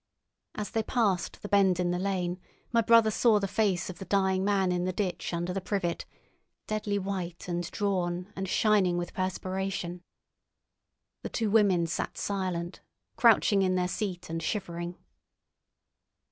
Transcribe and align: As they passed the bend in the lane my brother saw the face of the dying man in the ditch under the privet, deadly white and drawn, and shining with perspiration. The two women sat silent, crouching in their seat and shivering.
As 0.55 0.71
they 0.71 0.81
passed 0.81 1.43
the 1.43 1.47
bend 1.47 1.79
in 1.79 1.91
the 1.91 1.99
lane 1.99 2.39
my 2.71 2.81
brother 2.81 3.11
saw 3.11 3.37
the 3.39 3.47
face 3.47 3.87
of 3.87 3.99
the 3.99 4.05
dying 4.05 4.43
man 4.43 4.71
in 4.71 4.83
the 4.85 4.91
ditch 4.91 5.31
under 5.31 5.53
the 5.53 5.61
privet, 5.61 6.07
deadly 6.65 6.97
white 6.97 7.47
and 7.47 7.69
drawn, 7.69 8.33
and 8.35 8.49
shining 8.49 8.97
with 8.97 9.13
perspiration. 9.13 10.01
The 11.21 11.29
two 11.29 11.51
women 11.51 11.85
sat 11.85 12.17
silent, 12.17 12.81
crouching 13.15 13.61
in 13.61 13.75
their 13.75 13.87
seat 13.87 14.27
and 14.27 14.41
shivering. 14.41 14.97